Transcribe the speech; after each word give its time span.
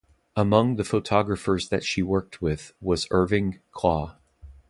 Among 0.35 0.77
the 0.77 0.83
photographers 0.83 1.69
that 1.69 1.83
she 1.83 2.01
worked 2.01 2.41
with 2.41 2.73
was 2.81 3.05
Irving 3.11 3.59
Klaw. 3.71 4.15